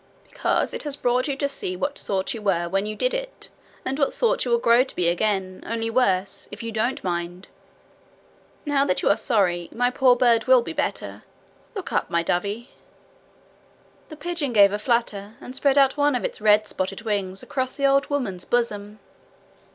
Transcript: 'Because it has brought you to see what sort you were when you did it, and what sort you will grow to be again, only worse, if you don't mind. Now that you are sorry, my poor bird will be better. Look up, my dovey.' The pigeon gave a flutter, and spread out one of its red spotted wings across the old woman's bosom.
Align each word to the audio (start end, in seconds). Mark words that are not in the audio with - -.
'Because 0.31 0.73
it 0.73 0.81
has 0.81 0.95
brought 0.95 1.27
you 1.27 1.35
to 1.35 1.47
see 1.47 1.75
what 1.75 1.95
sort 1.95 2.33
you 2.33 2.41
were 2.41 2.67
when 2.67 2.87
you 2.87 2.95
did 2.95 3.13
it, 3.13 3.49
and 3.85 3.99
what 3.99 4.11
sort 4.11 4.43
you 4.43 4.49
will 4.49 4.57
grow 4.57 4.83
to 4.83 4.95
be 4.95 5.07
again, 5.07 5.61
only 5.63 5.91
worse, 5.91 6.47
if 6.51 6.63
you 6.63 6.71
don't 6.71 7.03
mind. 7.03 7.49
Now 8.65 8.83
that 8.83 9.03
you 9.03 9.09
are 9.11 9.15
sorry, 9.15 9.69
my 9.71 9.91
poor 9.91 10.15
bird 10.15 10.47
will 10.47 10.63
be 10.63 10.73
better. 10.73 11.23
Look 11.75 11.93
up, 11.93 12.09
my 12.09 12.23
dovey.' 12.23 12.71
The 14.09 14.15
pigeon 14.17 14.53
gave 14.53 14.71
a 14.73 14.79
flutter, 14.79 15.35
and 15.39 15.55
spread 15.55 15.77
out 15.77 15.97
one 15.97 16.15
of 16.15 16.25
its 16.25 16.41
red 16.41 16.67
spotted 16.67 17.03
wings 17.03 17.43
across 17.43 17.73
the 17.73 17.85
old 17.85 18.07
woman's 18.09 18.43
bosom. 18.45 18.97